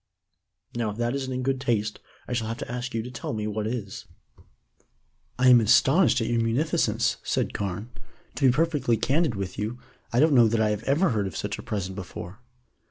[0.73, 3.33] Now, if that isn't in good taste, I shall have to ask you to tell
[3.33, 4.05] me what is."
[5.37, 7.91] "I am astonished at your munificence," said Carne.
[8.33, 9.77] "To be perfectly candid with you,
[10.11, 12.39] I don't know that I have ever heard of such a present before."